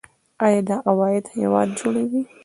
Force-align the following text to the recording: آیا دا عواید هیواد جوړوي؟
آیا 0.45 0.61
دا 0.69 0.75
عواید 0.89 1.25
هیواد 1.37 1.67
جوړوي؟ 1.79 2.21